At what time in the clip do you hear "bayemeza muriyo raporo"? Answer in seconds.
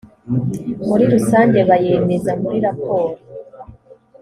1.69-3.13